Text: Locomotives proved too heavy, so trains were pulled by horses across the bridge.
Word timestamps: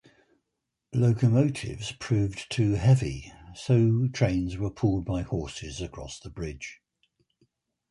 Locomotives 0.95 1.91
proved 1.91 2.51
too 2.51 2.71
heavy, 2.71 3.31
so 3.53 4.07
trains 4.11 4.57
were 4.57 4.71
pulled 4.71 5.05
by 5.05 5.21
horses 5.21 5.79
across 5.79 6.19
the 6.19 6.31
bridge. 6.31 6.81